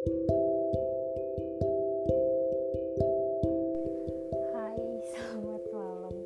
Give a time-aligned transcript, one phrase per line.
[0.00, 0.16] Hai,
[5.12, 6.16] selamat malam.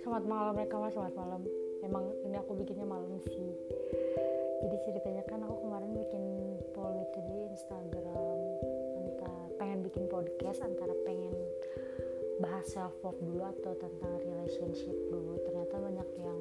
[0.00, 1.44] Selamat malam mereka mah selamat malam.
[1.84, 3.52] Emang ini aku bikinnya malam sih.
[4.64, 6.24] Jadi ceritanya kan aku kemarin bikin
[6.72, 8.38] poll itu di Instagram
[9.04, 11.36] entah pengen bikin podcast antara pengen
[12.40, 15.36] bahas self love dulu atau tentang relationship dulu.
[15.44, 16.40] Ternyata banyak yang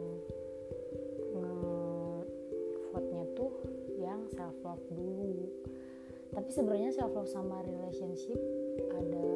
[1.36, 1.52] nge
[2.96, 3.52] vote-nya tuh
[4.00, 5.52] yang self love dulu.
[6.42, 8.42] Tapi sebenarnya self love sama relationship
[8.98, 9.30] ada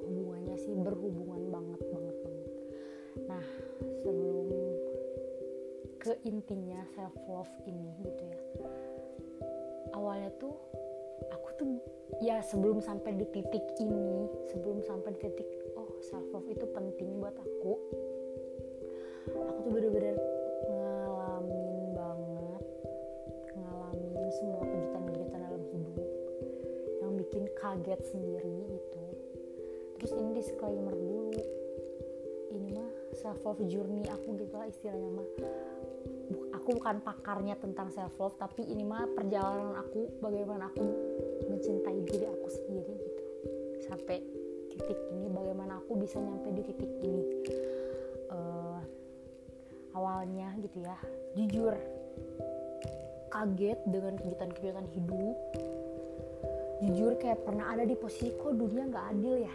[0.00, 2.48] hubungannya sih berhubungan banget banget banget.
[3.28, 3.44] Nah
[4.00, 4.48] sebelum
[6.00, 8.40] ke intinya self love ini gitu ya.
[9.92, 10.56] Awalnya tuh
[11.28, 11.68] aku tuh
[12.24, 17.20] ya sebelum sampai di titik ini sebelum sampai di titik oh self love itu penting
[17.20, 17.76] buat aku
[19.36, 20.16] aku tuh bener-bener
[27.64, 29.04] kaget sendiri itu.
[29.96, 31.32] Terus ini disclaimer dulu.
[32.52, 35.28] Ini mah self love journey aku gitu lah istilahnya mah.
[36.60, 40.84] Aku bukan pakarnya tentang self love tapi ini mah perjalanan aku bagaimana aku
[41.48, 43.24] mencintai diri aku sendiri gitu.
[43.88, 44.20] Sampai
[44.68, 47.24] titik ini bagaimana aku bisa nyampe di titik ini.
[48.28, 48.80] Eh,
[49.96, 51.00] awalnya gitu ya
[51.32, 51.72] jujur
[53.32, 55.36] kaget dengan kejutan-kejutan hidup
[56.84, 59.54] jujur kayak pernah ada di posisi kok dunia nggak adil ya?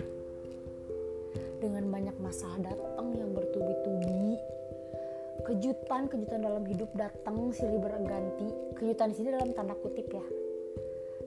[1.61, 4.39] Dengan banyak masalah datang yang bertubi-tubi
[5.45, 8.49] kejutan-kejutan dalam hidup datang silih berganti.
[8.75, 10.25] Kejutan di sini dalam tanda kutip ya.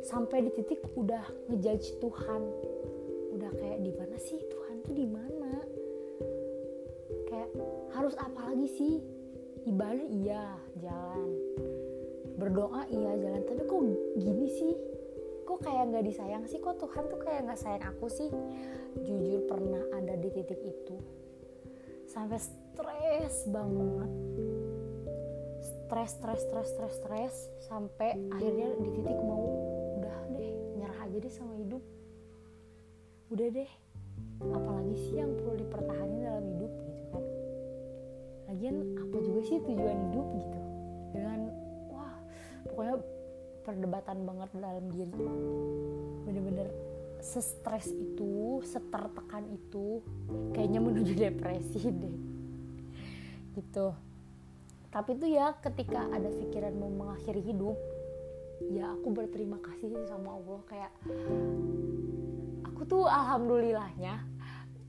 [0.02, 2.42] Sampai di titik udah ngejudge Tuhan.
[3.32, 4.38] Udah kayak di mana sih?
[4.38, 5.52] Tuhan tuh di mana?
[7.30, 7.50] Kayak
[7.94, 8.94] harus apa lagi sih?
[9.62, 11.28] Ibadah iya jalan.
[12.36, 13.42] Berdoa iya jalan.
[13.46, 13.80] Tapi kok
[14.18, 14.74] gini sih
[15.42, 16.58] kok kayak nggak disayang sih?
[16.62, 18.30] Kok Tuhan tuh kayak nggak sayang aku sih?
[19.02, 20.96] Jujur pernah ada di titik itu.
[22.06, 24.10] Sampai stres banget.
[25.62, 27.34] Stres stres stres stres stres.
[27.66, 29.42] Sampai akhirnya di titik mau
[30.00, 31.82] udah deh nyerah aja deh sama hidup.
[33.32, 33.70] Udah deh
[34.42, 36.72] apalagi sih yang perlu dipertahankan dalam hidup?
[36.72, 37.24] Gitu kan.
[38.52, 40.60] Lagian apa juga sih tujuan hidup gitu?
[41.12, 41.40] Dengan
[41.88, 42.16] wah
[42.68, 42.96] pokoknya
[43.62, 45.26] perdebatan banget dalam diri.
[46.26, 46.68] Bener-bener
[47.22, 50.02] sestres itu setertekan itu
[50.52, 52.16] kayaknya menuju depresi deh.
[53.56, 53.86] Gitu.
[54.92, 57.78] Tapi tuh ya ketika ada pikiran mau mengakhiri hidup
[58.70, 60.60] ya aku berterima kasih sih sama Allah.
[60.68, 60.92] Kayak
[62.66, 64.20] aku tuh alhamdulillahnya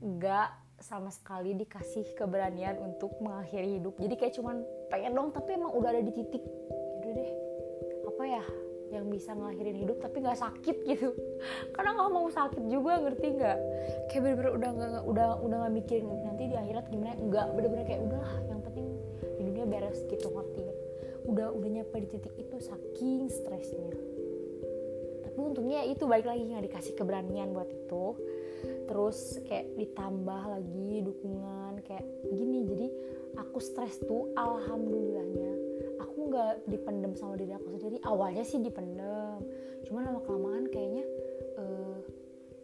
[0.04, 0.50] nggak
[0.84, 3.96] sama sekali dikasih keberanian untuk mengakhiri hidup.
[3.96, 4.60] Jadi kayak cuman
[4.92, 6.44] pengen dong tapi emang udah ada di titik
[7.00, 7.30] udah deh
[8.14, 8.44] apa ya
[8.92, 11.14] yang bisa ngakhirin hidup tapi nggak sakit gitu.
[11.74, 13.58] Karena nggak mau sakit juga ngerti nggak?
[14.10, 18.02] Kayak bener-bener udah nggak udah udah nggak mikirin nanti di akhirat gimana nggak bener-bener kayak
[18.04, 18.86] udah yang penting
[19.38, 20.78] di dunia beres gitu ngerti nggak?
[21.24, 23.92] Udah udah nyampe di titik itu saking stresnya.
[25.24, 28.04] Tapi untungnya itu balik lagi nggak dikasih keberanian buat itu.
[28.84, 32.86] Terus kayak ditambah lagi dukungan kayak gini jadi
[33.36, 35.63] aku stres tuh alhamdulillahnya
[36.34, 38.02] nggak dipendem sama diri aku sendiri.
[38.02, 39.38] Awalnya sih dipendem.
[39.86, 41.06] Cuman lama kelamaan kayaknya
[41.62, 41.96] eh,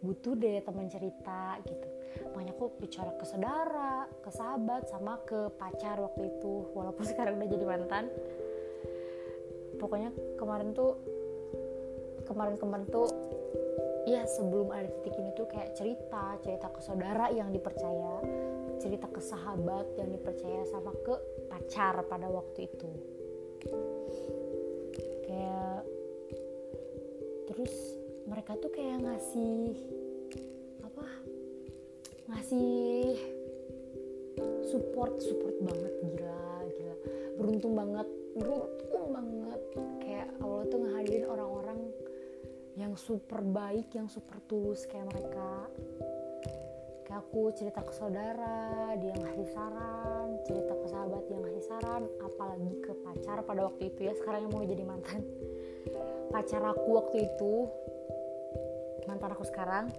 [0.03, 1.87] butuh deh teman cerita gitu.
[2.35, 6.67] Makanya aku bicara ke saudara ke sahabat sama ke pacar waktu itu.
[6.75, 8.11] Walaupun sekarang udah jadi mantan.
[9.79, 10.99] Pokoknya kemarin tuh
[12.27, 13.07] kemarin-kemarin tuh
[14.05, 18.21] ya sebelum ada titik ini tuh kayak cerita cerita ke saudara yang dipercaya
[18.81, 21.13] cerita ke sahabat yang dipercaya sama ke
[21.49, 22.89] pacar pada waktu itu
[28.51, 29.59] mereka tuh kayak ngasih
[30.83, 31.07] apa
[32.27, 33.15] ngasih
[34.67, 36.43] support support banget gila
[36.75, 36.95] gila.
[37.39, 39.61] Beruntung banget beruntung banget.
[40.03, 41.79] Kayak Allah tuh ngehadirin orang-orang
[42.75, 45.71] yang super baik yang super tulus kayak mereka.
[47.07, 52.83] Kayak aku cerita ke saudara dia ngasih saran cerita ke sahabat dia ngasih saran apalagi
[52.83, 55.23] ke pacar pada waktu itu ya sekarang yang mau jadi mantan.
[56.35, 57.71] Pacar aku waktu itu
[59.09, 59.89] mantan aku sekarang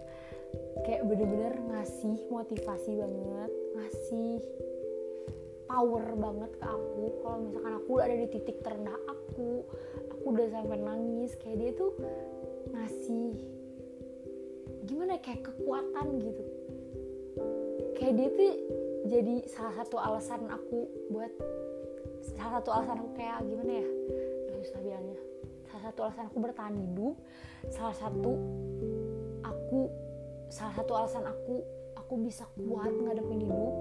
[0.84, 4.32] kayak bener-bener ngasih motivasi banget ngasih
[5.64, 7.04] power banget ke aku.
[7.25, 9.64] Kalau misalkan aku ada di titik terendah aku
[10.12, 11.93] aku udah sampai nangis kayak dia tuh
[12.72, 13.32] ngasih
[14.84, 16.44] gimana ya, kayak kekuatan gitu.
[17.96, 18.52] Kayak dia tuh
[19.08, 21.32] jadi salah satu alasan aku buat
[22.37, 23.88] salah satu alasan aku kayak gimana ya?
[24.62, 25.31] Susah bilangnya
[25.82, 27.14] salah satu alasan aku bertahan hidup
[27.75, 28.32] salah satu
[29.43, 29.81] aku
[30.46, 31.67] salah satu alasan aku
[31.99, 33.75] aku bisa kuat ngadepin hidup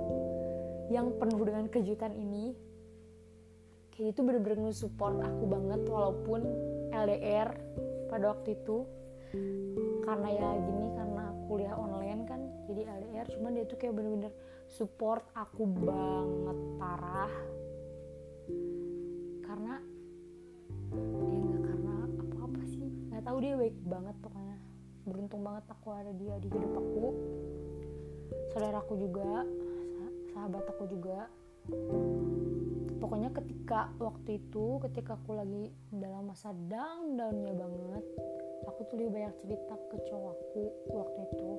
[0.89, 2.57] yang penuh dengan kejutan ini
[3.93, 6.41] kayak itu bener-bener support aku banget walaupun
[6.89, 7.53] LDR
[8.11, 8.83] pada waktu itu.
[10.03, 14.33] Karena ya gini karena kuliah online kan jadi LDR cuman dia tuh kayak bener-bener
[14.67, 17.31] support aku banget parah
[23.41, 24.57] dia baik banget pokoknya.
[25.09, 27.05] Beruntung banget aku ada dia di hidup aku.
[28.53, 29.41] Saudaraku juga
[30.31, 31.25] sahabat aku juga.
[33.01, 38.05] Pokoknya ketika waktu itu ketika aku lagi dalam masa down downnya banget
[38.69, 41.51] aku tuh lebih banyak cerita ke cowokku waktu itu.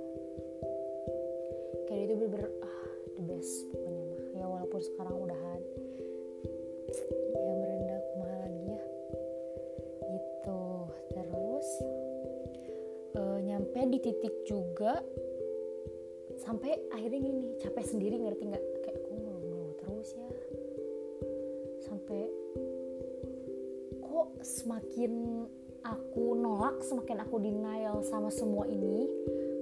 [1.91, 2.83] Kayak itu bener-bener ah
[3.19, 4.23] the best pokoknya mah.
[4.39, 5.61] Ya walaupun sekarang udahan
[13.93, 15.05] di titik juga
[16.41, 18.65] sampai akhirnya gini capek sendiri ngerti nggak?
[18.81, 20.31] Kayak aku ngeluh terus ya?
[21.85, 22.33] Sampai
[24.01, 25.45] kok semakin
[25.85, 29.05] aku nolak semakin aku denial sama semua ini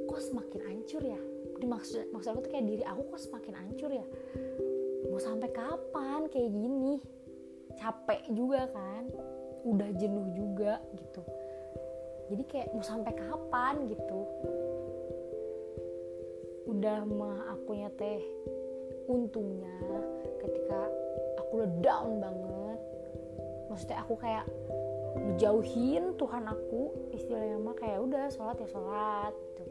[0.06, 1.20] kok semakin hancur ya?
[1.58, 4.06] Dimaksud maksud aku tuh kayak diri aku kok semakin hancur ya?
[5.10, 7.02] Mau sampai kapan kayak gini?
[7.74, 9.10] Capek juga kan?
[9.66, 11.26] Udah jenuh juga gitu
[12.30, 14.20] jadi kayak mau sampai kapan gitu?
[16.70, 18.22] Udah mah akunya teh
[19.10, 19.74] untungnya
[20.38, 20.80] ketika
[21.42, 22.78] aku udah down banget.
[23.66, 24.46] Maksudnya aku kayak
[25.18, 29.64] ngejauhin Tuhan aku istilahnya mah kayak udah sholat ya sholat gitu.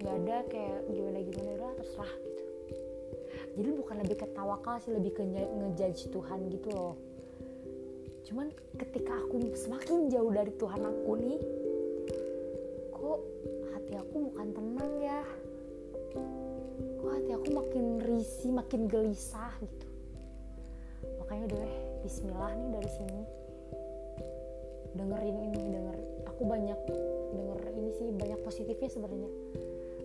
[0.00, 2.44] Nggak ada kayak gimana gimana udah terserah gitu.
[3.56, 6.96] Jadi bukan lebih ke tawakal sih lebih ke ngejudge Tuhan gitu loh.
[8.26, 11.38] Cuman ketika aku semakin jauh dari Tuhan aku nih
[13.86, 15.22] hati aku bukan tenang ya.
[16.98, 19.86] Kok hati aku makin risih makin gelisah gitu.
[21.22, 23.22] Makanya deh Bismillah nih dari sini.
[24.90, 25.96] Dengerin ini denger
[26.26, 26.80] aku banyak
[27.30, 29.30] denger ini sih banyak positifnya sebenarnya.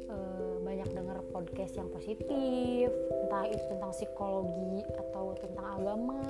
[0.06, 0.16] E,
[0.62, 6.22] banyak denger podcast yang positif entah itu tentang psikologi atau tentang agama.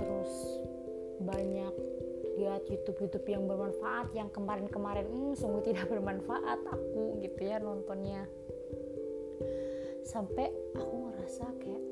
[0.00, 0.32] Terus
[1.20, 1.74] banyak
[2.34, 8.26] lihat YouTube YouTube yang bermanfaat yang kemarin-kemarin hmm, sungguh tidak bermanfaat aku gitu ya nontonnya.
[10.04, 11.82] Sampai aku ngerasa kayak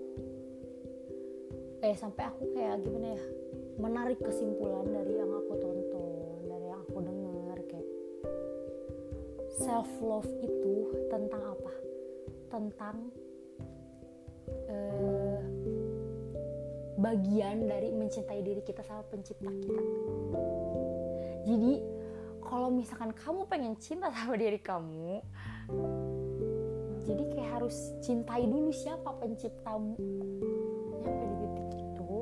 [1.83, 3.23] eh sampai aku kayak gimana ya
[3.81, 7.88] menarik kesimpulan dari yang aku tonton dari yang aku dengar kayak
[9.59, 10.75] self love itu
[11.11, 11.73] tentang apa?
[12.53, 12.97] Tentang
[14.69, 15.22] eh,
[17.02, 19.82] bagian dari mencintai diri kita sama pencipta kita.
[21.43, 21.72] Jadi
[22.38, 25.19] kalau misalkan kamu pengen cinta sama diri kamu
[27.02, 29.99] jadi kayak harus cintai dulu siapa penciptamu.
[31.02, 32.14] Nyampe di titik itu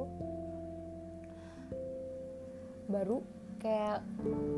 [2.89, 3.21] baru
[3.61, 4.01] kayak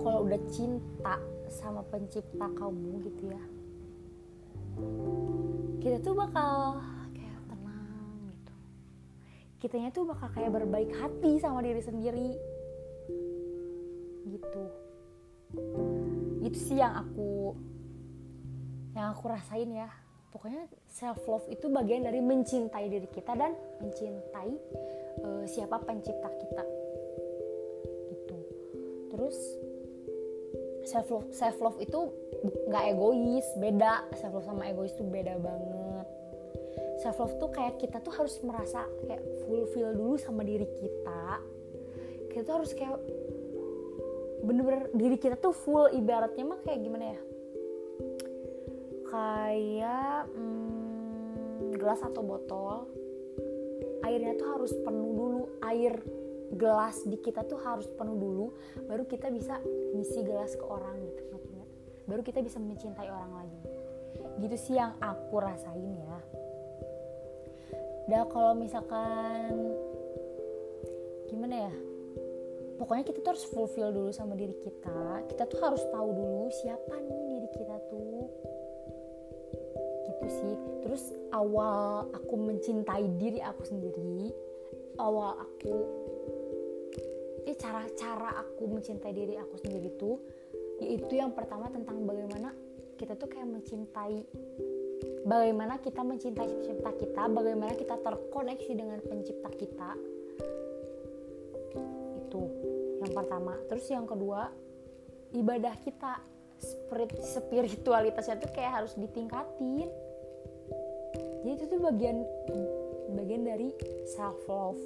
[0.00, 1.18] kalau udah cinta
[1.50, 3.42] sama pencipta kamu gitu ya
[5.84, 6.80] kita tuh bakal
[9.62, 12.34] kitanya tuh bakal kayak berbaik hati sama diri sendiri.
[14.26, 14.64] Gitu.
[16.42, 17.54] Itu sih yang aku
[18.98, 19.86] yang aku rasain ya.
[20.34, 24.52] Pokoknya self love itu bagian dari mencintai diri kita dan mencintai
[25.22, 26.64] uh, siapa pencipta kita.
[28.10, 28.38] Gitu.
[29.14, 29.38] Terus
[30.90, 32.10] self love self love itu
[32.66, 34.10] nggak egois beda.
[34.18, 35.81] Self love sama egois itu beda banget
[37.02, 41.42] self love tuh kayak kita tuh harus merasa kayak fulfill dulu sama diri kita.
[42.30, 42.96] Kita tuh harus kayak
[44.46, 47.20] bener-bener diri kita tuh full ibaratnya mah kayak gimana ya?
[49.10, 52.86] Kayak hmm, gelas atau botol
[54.02, 55.42] airnya tuh harus penuh dulu.
[55.66, 55.98] Air
[56.54, 58.46] gelas di kita tuh harus penuh dulu
[58.84, 59.56] baru kita bisa
[59.96, 61.24] ngisi gelas ke orang gitu
[62.02, 63.62] baru kita bisa mencintai orang lagi.
[64.42, 66.41] Gitu sih yang aku rasain ya
[68.12, 69.72] dan kalau misalkan
[71.32, 71.74] gimana ya?
[72.76, 75.24] Pokoknya kita tuh harus fulfill dulu sama diri kita.
[75.32, 78.28] Kita tuh harus tahu dulu siapa nih diri kita tuh.
[80.12, 80.54] Gitu sih.
[80.84, 81.02] Terus
[81.32, 84.28] awal aku mencintai diri aku sendiri
[85.00, 85.74] awal aku
[87.48, 90.20] eh cara-cara aku mencintai diri aku sendiri tuh
[90.78, 92.52] yaitu yang pertama tentang bagaimana
[93.00, 94.22] kita tuh kayak mencintai
[95.22, 99.90] bagaimana kita mencintai pencipta kita bagaimana kita terkoneksi dengan pencipta kita.
[102.26, 102.42] Itu
[103.02, 103.58] yang pertama.
[103.70, 104.50] Terus yang kedua
[105.32, 106.22] ibadah kita
[106.62, 109.88] spirit spiritualitasnya tuh kayak harus ditingkatin.
[111.42, 112.22] Jadi itu tuh bagian
[113.12, 113.74] bagian dari
[114.06, 114.78] self love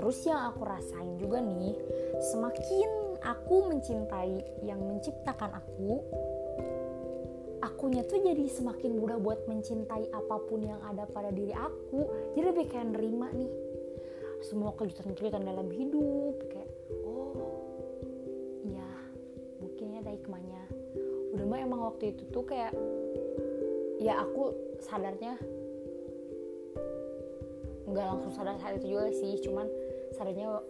[0.00, 1.76] terus yang aku rasain juga nih
[2.32, 6.00] semakin aku mencintai yang menciptakan aku
[7.80, 12.04] akunya tuh jadi semakin mudah buat mencintai apa pun yang ada pada diri aku.
[12.36, 13.48] Jadi lebih kayak nerima nih
[14.44, 16.68] semua kejutan-kejutan dalam hidup kayak
[17.08, 17.64] oh
[18.68, 18.84] iya
[19.64, 20.60] mungkin ada hikmahnya.
[21.32, 22.76] Udah mah emang waktu itu tuh kayak
[23.96, 24.52] ya aku
[24.84, 25.40] sadarnya
[27.88, 29.64] nggak langsung sadar saat itu juga sih cuman
[30.20, 30.60] sadarnya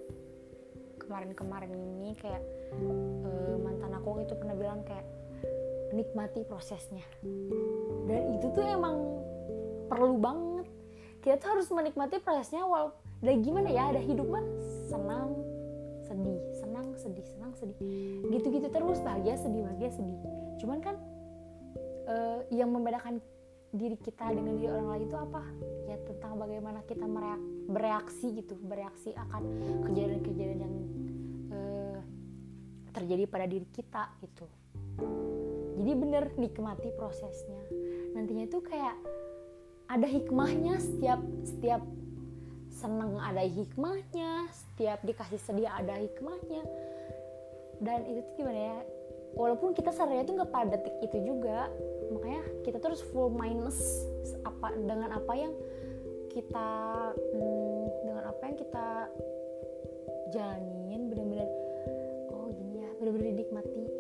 [1.02, 2.38] kemarin-kemarin ini kayak
[2.78, 5.02] uh, mantan aku itu pernah bilang kayak
[5.90, 7.04] nikmati prosesnya.
[8.06, 8.96] Dan itu tuh emang
[9.90, 10.66] perlu banget.
[11.20, 14.44] Kita tuh harus menikmati prosesnya wal dan gimana ya ada hidup kan
[14.88, 15.36] senang
[16.08, 17.78] sedih senang sedih senang sedih.
[18.32, 20.18] Gitu-gitu terus bahagia sedih bahagia sedih.
[20.62, 20.96] Cuman kan
[22.08, 23.20] uh, yang membedakan
[23.70, 25.42] diri kita dengan diri orang lain itu apa?
[25.86, 29.42] Ya tentang bagaimana kita mereak, bereaksi gitu bereaksi akan
[29.86, 30.74] kejadian-kejadian yang
[31.52, 32.00] uh,
[32.96, 34.48] terjadi pada diri kita gitu
[35.80, 37.64] jadi bener nikmati prosesnya.
[38.12, 38.96] Nantinya itu kayak
[39.88, 41.82] ada hikmahnya setiap setiap
[42.70, 46.62] seneng ada hikmahnya setiap dikasih sedih ada hikmahnya.
[47.80, 48.78] Dan itu tuh gimana ya
[49.34, 51.70] walaupun kita sadarnya itu nggak pada detik itu juga
[52.10, 53.78] makanya kita terus full minus
[54.42, 55.54] apa dengan apa yang
[56.30, 56.68] kita
[57.14, 58.86] hmm, dengan apa yang kita
[60.34, 61.48] jalanin bener-bener
[62.34, 63.99] oh gini ya bener-bener dinikmati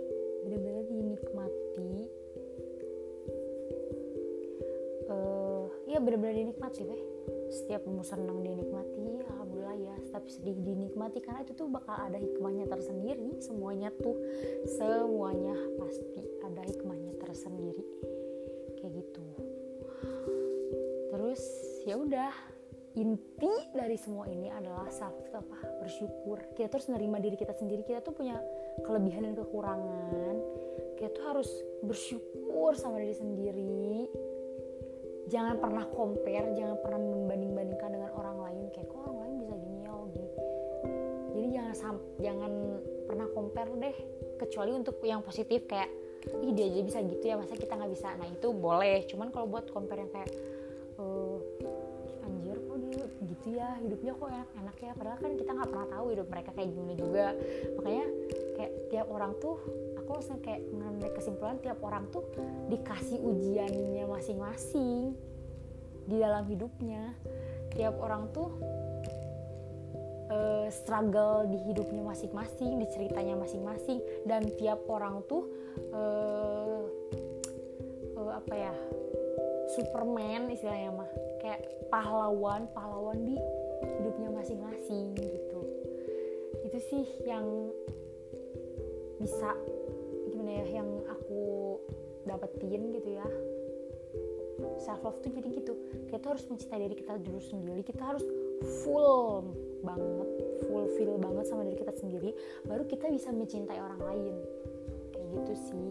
[6.04, 7.02] bener-bener dinikmati deh
[7.50, 11.18] setiap mau senang dinikmati alhamdulillah ya tapi sedih dinikmati.
[11.22, 14.16] Karena itu tuh bakal ada hikmahnya tersendiri semuanya tuh
[14.78, 17.84] semuanya pasti ada hikmahnya tersendiri.
[18.78, 19.26] Kayak gitu.
[21.10, 21.42] Terus
[21.84, 22.32] ya udah
[22.98, 26.42] inti dari semua ini adalah self apa bersyukur.
[26.54, 27.82] Kita terus menerima diri kita sendiri.
[27.86, 28.38] Kita tuh punya
[28.82, 30.36] kelebihan dan kekurangan.
[30.98, 31.50] Kita tuh harus
[31.84, 34.04] bersyukur sama diri sendiri
[35.30, 38.64] jangan pernah compare jangan pernah membanding-bandingkan dengan orang lain.
[38.74, 39.78] Kayak kok orang lain bisa gini?
[39.86, 40.30] Ya oh gini
[41.30, 42.52] jadi jangan jangan
[43.06, 43.96] pernah compare deh.
[44.36, 45.88] Kecuali untuk yang positif kayak
[46.44, 48.12] ih dia aja bisa gitu ya masa kita nggak bisa?
[48.18, 49.08] Nah itu boleh.
[49.08, 50.30] Cuman kalau buat compare yang kayak
[51.00, 51.40] uh,
[52.28, 53.68] anjir kok dia gitu ya?
[53.80, 54.92] Hidupnya kok enak-enak ya?
[54.96, 57.26] Padahal kan kita nggak pernah tahu hidup mereka kayak gimana juga.
[57.78, 58.06] Makanya
[58.58, 59.56] kayak tiap orang tuh
[60.10, 62.26] aku langsung kayak mengambil kesimpulan tiap orang tuh
[62.66, 65.14] dikasih ujiannya masing-masing
[66.10, 67.14] di dalam hidupnya.
[67.70, 68.50] Tiap orang tuh
[70.34, 75.46] uh, struggle di hidupnya masing-masing, di ceritanya masing-masing, dan tiap orang tuh
[75.94, 76.82] uh,
[78.18, 78.74] uh, apa ya
[79.78, 81.10] Superman istilahnya mah.
[81.38, 83.38] Kayak pahlawan pahlawan di
[84.02, 85.62] hidupnya masing-masing gitu.
[86.66, 87.46] Itu sih yang
[89.22, 89.54] bisa
[90.50, 91.78] ya yang aku
[92.26, 93.26] dapetin gitu ya.
[94.82, 95.72] Self love tuh jadi gitu.
[96.10, 97.80] Kita harus mencintai diri kita dulu sendiri.
[97.80, 98.24] Kita harus
[98.84, 100.28] full banget
[100.68, 102.36] fulfill banget sama diri kita sendiri
[102.68, 104.34] baru kita bisa mencintai orang lain.
[105.16, 105.88] Kayak gitu sih.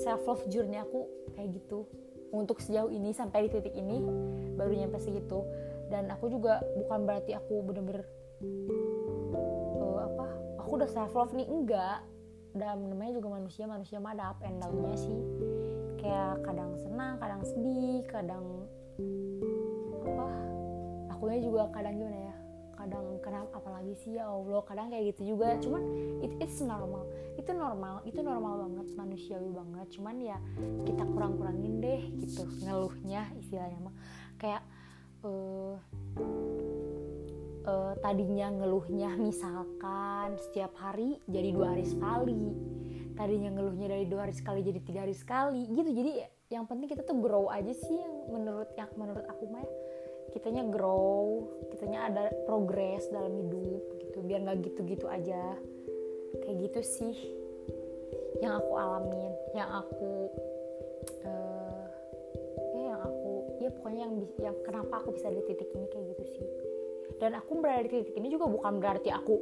[0.00, 1.04] Self love journey aku
[1.36, 1.84] kayak gitu.
[2.34, 4.00] Untuk sejauh ini sampai di titik ini
[4.56, 5.44] baru nyampe segitu.
[5.92, 8.02] Dan aku juga bukan berarti aku bener-bener
[9.76, 10.26] uh, apa
[10.64, 11.46] aku udah self love nih.
[11.46, 12.13] Enggak
[12.54, 15.18] dan namanya juga manusia manusia mah ada up and downnya sih.
[15.98, 18.44] Kayak kadang senang kadang sedih kadang
[20.06, 20.28] apa?
[21.10, 22.34] Akunya juga kadang gimana ya?
[22.78, 24.14] Kadang kenapa apalagi sih?
[24.14, 25.58] Ya Allah kadang kayak gitu juga.
[25.58, 25.82] Cuman
[26.22, 27.10] it, it's normal.
[27.34, 29.86] Itu normal itu normal banget manusiawi banget.
[29.98, 30.38] Cuman ya
[30.86, 33.94] kita kurang-kurangin deh gitu ngeluhnya istilahnya mah.
[34.38, 34.62] Kayak
[35.26, 35.74] uh,
[37.64, 42.42] uh, tadinya ngeluhnya misalkan setiap hari jadi dua hari sekali.
[43.14, 45.90] Tadinya ngeluhnya dari dua hari sekali jadi tiga hari sekali gitu.
[45.90, 46.12] Jadi
[46.52, 49.72] yang penting kita tuh grow aja sih yang menurut yang menurut aku mah ya.
[50.34, 54.18] Kitanya grow kitanya ada progres dalam hidup gitu.
[54.26, 55.54] Biar nggak gitu-gitu aja.
[56.42, 57.14] Kayak gitu sih
[58.42, 60.26] yang aku alamin yang aku
[61.22, 61.86] uh,
[62.74, 63.30] ya yang aku
[63.62, 66.46] ya pokoknya yang yang kenapa aku bisa di titik ini kayak gitu sih
[67.22, 69.34] dan aku berada di titik ini juga bukan berarti aku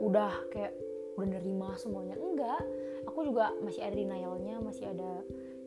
[0.00, 0.72] udah kayak
[1.18, 2.14] udah nerima semuanya.
[2.14, 2.62] Enggak.
[3.10, 5.24] Aku juga masih ada denialnya masih ada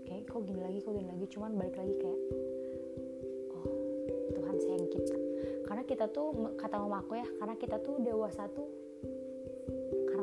[0.07, 1.25] kayak kok gini lagi kok gini lagi?
[1.29, 2.21] Cuman balik lagi kayak
[5.71, 8.67] karena kita tuh kata mama aku ya karena kita tuh dewasa tuh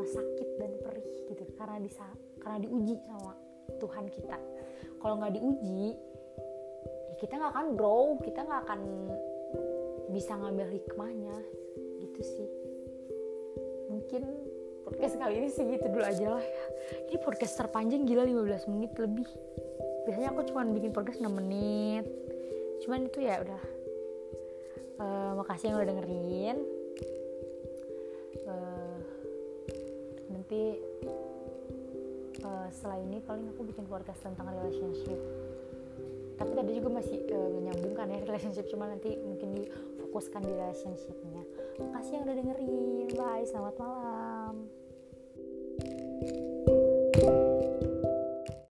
[0.09, 1.45] sakit dan perih gitu.
[1.55, 2.05] Karena bisa
[2.41, 3.37] karena diuji sama
[3.77, 4.39] Tuhan kita.
[4.99, 5.95] Kalau nggak diuji
[7.09, 8.81] ya kita nggak akan grow kita nggak akan
[10.13, 11.37] bisa ngambil hikmahnya.
[12.01, 12.49] Gitu sih.
[13.89, 14.23] Mungkin
[14.89, 16.65] podcast kali ini sih gitu dulu aja lah ya.
[17.13, 19.29] Ini podcast terpanjang gila 15 menit lebih.
[20.09, 22.09] Biasanya aku cuma bikin podcast 6 menit.
[22.85, 23.63] Cuman itu ya udah.
[24.99, 26.57] Uh, makasih yang udah dengerin.
[28.49, 28.99] Uh,
[30.33, 30.81] nanti
[32.43, 35.21] uh, setelah ini paling aku bikin podcast tentang relationship.
[36.39, 39.69] Tapi tadi juga masih uh, menyambungkan ya relationship cuma nanti mungkin
[40.09, 41.45] difokuskan di relationshipnya.
[41.77, 43.13] Makasih yang udah dengerin.
[43.13, 44.08] Bye selamat malam